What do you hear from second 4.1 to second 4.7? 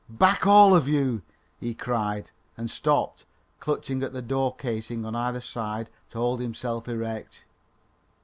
the door